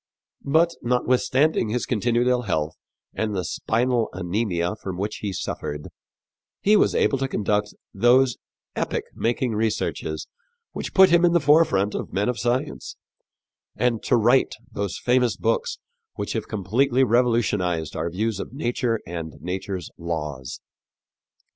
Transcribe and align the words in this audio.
"But, 0.41 0.71
notwithstanding 0.81 1.69
his 1.69 1.85
continued 1.85 2.25
ill 2.27 2.41
health 2.41 2.73
and 3.13 3.35
the 3.35 3.43
spinal 3.45 4.09
anemia 4.13 4.75
from 4.77 4.97
which 4.97 5.17
he 5.17 5.31
suffered, 5.31 5.89
he 6.59 6.75
was 6.75 6.95
able 6.95 7.19
to 7.19 7.27
conduct 7.27 7.75
those 7.93 8.37
epoch 8.75 9.03
making 9.13 9.51
researches 9.53 10.25
which 10.71 10.95
put 10.95 11.11
him 11.11 11.23
in 11.23 11.33
the 11.33 11.39
forefront 11.39 11.93
of 11.93 12.13
men 12.13 12.29
of 12.29 12.39
science, 12.39 12.95
and 13.75 14.01
to 14.01 14.15
write 14.17 14.55
those 14.71 14.97
famous 14.97 15.37
books 15.37 15.77
which 16.15 16.33
have 16.33 16.47
completely 16.47 17.03
revolutionized 17.03 17.95
our 17.95 18.09
views 18.09 18.39
of 18.39 18.51
nature 18.53 18.99
and 19.05 19.33
nature's 19.39 19.91
laws. 19.99 20.61